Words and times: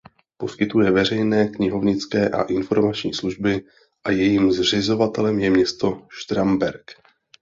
Poskytuje 0.37 0.91
veřejné 0.91 1.47
knihovnické 1.47 2.29
a 2.29 2.43
informační 2.43 3.13
služby 3.13 3.65
a 4.03 4.11
jejím 4.11 4.51
zřizovatelem 4.51 5.39
je 5.39 5.49
město 5.49 6.05
Štramberk. 6.09 6.91